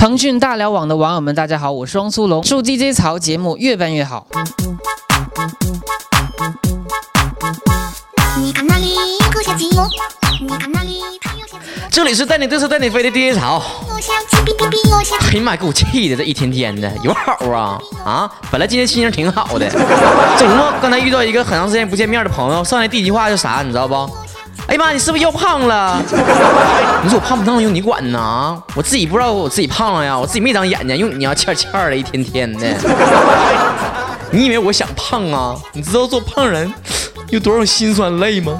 [0.00, 4.26] 腾讯大聊网的网友们，大家好，我是汪苏泷，祝 DJ 曹节目越办越好。
[11.90, 13.62] 这里是带你嘚瑟带你飞的 DJ 曹。
[15.28, 18.32] 哎呀妈，给我气的，这一天天的有好啊啊！
[18.50, 19.68] 本来今天心情挺好的，
[20.38, 24.10] 怎么刚才遇到一个很长时间不见面的朋友，上来第一句话就啥，你知道不？
[24.70, 26.00] 哎妈，你是不是又胖了？
[27.02, 28.62] 你说我胖不胖用你管呢？
[28.76, 32.68] 我自己不知道我自己胖了呀，我自己没长眼睛，用你要欠欠的，一天天的。
[34.30, 35.56] 你以为我想胖啊？
[35.72, 36.72] 你知道做胖人
[37.30, 38.56] 有多少辛酸泪吗？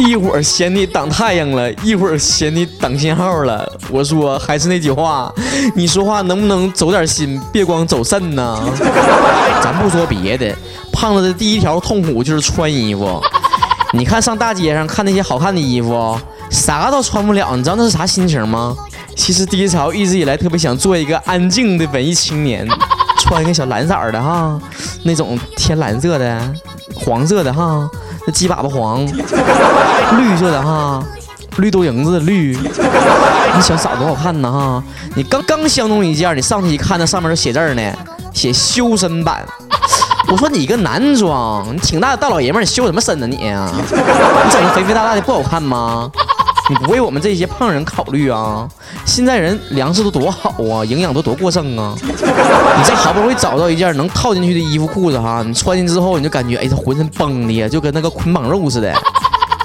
[0.00, 3.66] 一会儿嫌你挡太阳了，一会儿嫌你挡信号了。
[3.90, 5.32] 我说还是那句话，
[5.74, 8.60] 你说话能不能走点心，别光走肾呢？
[9.64, 10.54] 咱不说别的，
[10.92, 13.18] 胖子的第一条痛苦就是穿衣服。
[13.94, 16.18] 你看上大街上看那些好看的衣服，
[16.50, 18.76] 啥都穿不了，你知道那是啥心情吗？
[19.16, 22.68] 其实低潮一直以来特别想做一个安静的文艺青年，
[23.18, 24.60] 穿一个小蓝色的哈，
[25.04, 26.54] 那种天蓝色的、
[26.94, 27.88] 黄色的哈，
[28.26, 31.02] 那鸡粑粑黄、绿色的哈，
[31.56, 34.82] 绿豆蝇子的绿，你想色多好看呢哈！
[35.16, 37.92] 你刚刚相中一件，你上去一看，那上面都写字呢，
[38.32, 39.44] 写修身版。
[40.30, 43.36] 我说你一个男装，你挺大的大老爷们，你修什么身呢你？
[43.36, 46.10] 你整的肥肥大大的不好看吗？
[46.68, 48.68] 你不为我们这些胖人考虑啊？
[49.06, 51.94] 现在人粮食都多好啊，营养都多过剩啊！
[52.02, 58.92] 你这好不容易找到一件能套进去的衣服裤子哈，你穿进之后你就感觉哎，这浑身绷的呀，就跟那个捆绑肉似的。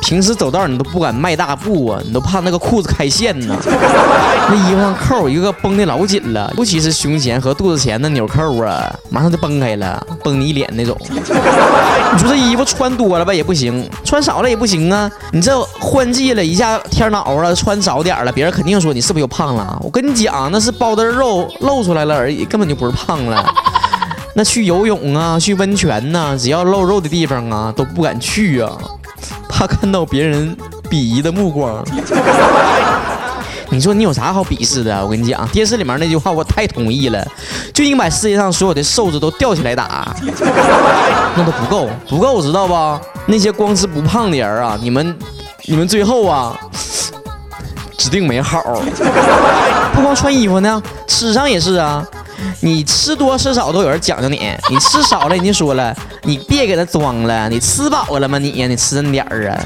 [0.04, 3.56] 平时走道你都不敢迈大步啊，你都怕那个裤子开线呢。
[3.66, 10.96] 那衣服上扣一个个绷的老紧了，尤其是胸前和肚子前的纽扣啊，马上就崩开了，崩你一脸那种。
[11.10, 15.10] 你说这衣服穿多了吧也不行，穿少了也不行啊。
[15.32, 19.80] 你这换季了一下天暖和了，穿少点了，别人肯定说你是不是又胖了？
[19.82, 23.46] 我跟你讲，那是包的肉露出来了而已，根本就不是胖了。
[24.36, 28.78] 那去游泳啊，去温泉呐，只要露肉的地方啊，都不敢去啊。
[29.66, 30.54] 他看到别人
[30.90, 31.82] 鄙夷的目光，
[33.70, 35.02] 你说你有啥好鄙视的？
[35.02, 37.26] 我跟你讲，电视里面那句话我太同意了，
[37.74, 40.14] 就应该把世界上所有的瘦子都吊起来打，
[41.38, 43.00] 那都不够，不够，知道不？
[43.26, 45.18] 那些光吃不胖的人啊，你们，
[45.64, 46.54] 你们最后啊，
[47.98, 48.62] 指定没好。
[49.94, 52.06] 不光穿衣服呢，吃上也是啊。
[52.62, 58.66] 你吃多吃少都有人讲究你，你吃少了人家说了，你别给他装了，你吃饱了吗你？
[58.68, 59.60] 你吃那点儿啊？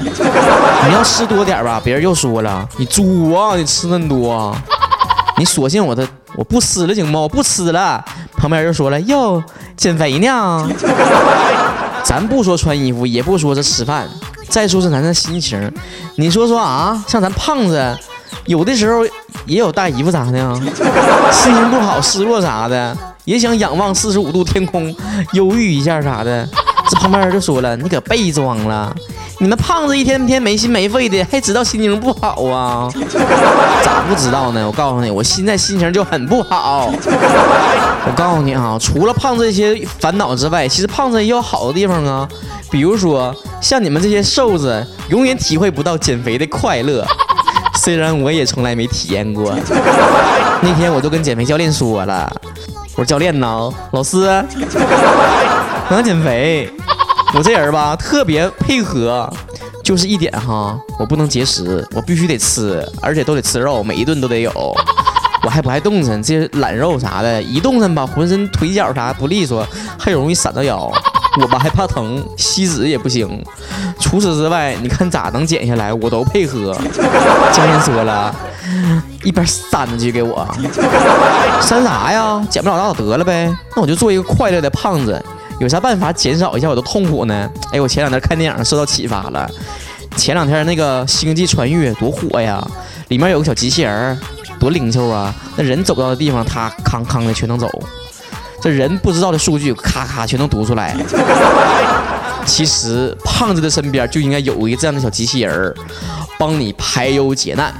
[0.86, 4.56] 你要吃多点吧，别人又说了，你猪啊，你吃那么多，
[5.36, 7.20] 你索性我的我不吃了行吗？
[7.20, 8.04] 我不吃了，
[8.36, 9.42] 旁边又说了，哟，
[9.76, 10.68] 减肥呢？
[12.02, 14.08] 咱不说穿衣服，也不说这吃饭，
[14.48, 15.72] 再说说咱这心情，
[16.16, 17.96] 你说说啊，像咱胖子。
[18.46, 19.04] 有的时候
[19.46, 20.52] 也有大姨夫啥的呀，
[21.32, 24.94] 心情不好、失落啥的，也想仰望四十五度天空，
[25.32, 26.48] 忧郁一下啥的。
[26.90, 28.90] 这旁边人就说了：“你可别装了，
[29.40, 32.88] 你们胖子一天天没心没肺的，还知道心情不好啊？
[33.84, 34.66] 咋不知道呢？
[34.66, 36.90] 我告诉你，我现在心情就很不好。
[36.90, 42.26] 我告诉你啊，除了胖子这些烦恼之外，其实胖子也有好的地方啊。
[42.70, 47.06] 比如说，像你们这些瘦子，永远体会不到减肥的快乐。”
[47.88, 49.56] 虽然我也从来没体验过，
[50.60, 52.30] 那天我都跟减肥教练说了，
[52.90, 56.70] 我说教练呢，老师，我想减肥，
[57.34, 59.32] 我这人吧特别配合，
[59.82, 64.52] 就是一点哈，我不能节食，我必须得吃，而且都得吃肉，每一顿都得有，
[65.44, 69.66] 我还不爱动弹，这些懒肉啥的，一动弹吧，浑身腿脚啥不利索，
[69.98, 70.92] 还容易闪到腰。
[71.40, 73.42] 我吧还怕疼，吸脂也不行。
[74.00, 76.72] 除此之外，你看咋能减下来，我都配合。
[77.52, 78.34] 教练说了，
[79.24, 80.46] 一边扇着去给我，
[81.60, 82.40] 扇啥呀？
[82.48, 83.52] 减不了拉倒得了呗。
[83.74, 85.22] 那我就做一个快乐的胖子，
[85.60, 87.50] 有啥办法减少一下我的痛苦呢？
[87.72, 89.50] 哎，我前两天看电影受到启发了。
[90.16, 92.66] 前两天那个《星际穿越》多火呀，
[93.08, 94.18] 里面有个小机器人，
[94.58, 95.32] 多灵巧啊！
[95.56, 97.68] 那人走到的地方，它康康的全能走。
[98.60, 100.96] 这人不知道的数据，咔咔全能读出来。
[102.44, 105.74] 其实胖子的身边就应该有一个这样的小机器人儿，
[106.38, 107.72] 帮你排忧解难。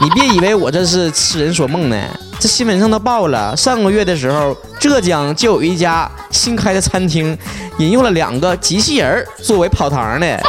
[0.00, 1.96] 你别以为我这是痴人说梦呢，
[2.38, 3.56] 这新闻上都报了。
[3.56, 7.36] 上个月的时候，浙江就有一家新开的餐厅，
[7.78, 10.40] 引用了两个机器人儿作为跑堂的，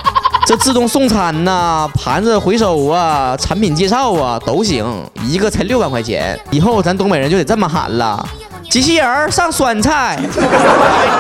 [0.46, 4.86] 这自动送餐呐、盘子回收啊、产品介绍啊都行，
[5.24, 6.40] 一个才六万块钱。
[6.52, 8.28] 以后咱东北人就得这么喊了。
[8.70, 10.20] 机器人上酸菜，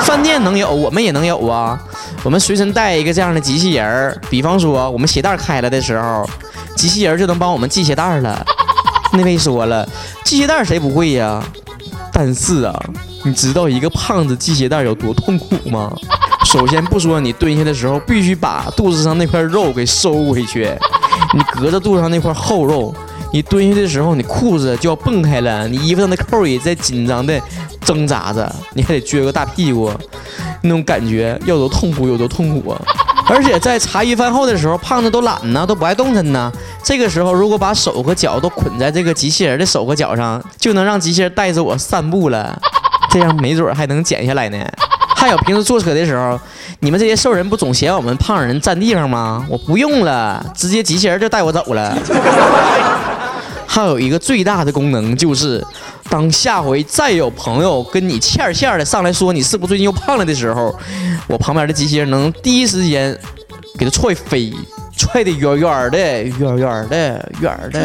[0.01, 1.81] 饭店能有，我们也能有啊。
[2.23, 6.29] 我们随身带一个这样的机器人儿，比方说我们鞋带开了的时候，
[6.75, 8.45] 机器人就能帮我们系鞋带了。
[9.13, 9.87] 那位说了，
[10.25, 11.43] 系鞋带谁不会呀？
[12.11, 12.77] 但是啊，
[13.23, 15.91] 你知道一个胖子系鞋带有多痛苦吗？
[16.45, 20.69] 首先不说你蹲下的时候必须把肚子上那块肉给收回去，
[21.33, 22.93] 你隔着肚子上那块厚肉，
[23.31, 27.39] 你蹲下的时候你裤子就要蹦开了，你衣服上的扣也在紧张的
[27.81, 29.91] 挣扎着，你还得撅个大屁股，
[30.61, 32.81] 那种感觉要多痛苦有多痛苦啊！
[33.29, 36.51] 而且在茶余饭后的时候，胖子都懒呢，都不爱动弹呢。
[36.83, 42.59] 这个时候，如果把手和脚都捆在这个机器人的手和脚上，就能让机器人带着我散步了。
[43.11, 44.57] 这样没准还能减下来呢。
[45.15, 46.39] 还有平时坐车的时候，
[46.79, 49.45] 你们这些瘦人不总嫌我们胖人占地方吗？
[49.47, 51.95] 我不用了，直接机器人就带我走了。
[53.71, 55.63] 还有一个最大的功能就是，
[56.09, 60.75] 当下回再有朋友跟你欠欠的上来说你是不是最近又胖了的时候，
[61.27, 63.15] 我旁边的机器人能第一时间
[63.77, 64.51] 给他踹飞，
[64.97, 67.79] 踹得远远的，远远的，远的。